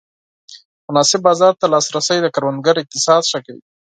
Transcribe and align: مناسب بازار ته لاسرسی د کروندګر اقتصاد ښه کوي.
مناسب 0.87 1.19
بازار 1.27 1.53
ته 1.59 1.65
لاسرسی 1.73 2.17
د 2.21 2.27
کروندګر 2.35 2.75
اقتصاد 2.79 3.21
ښه 3.29 3.39
کوي. 3.45 3.61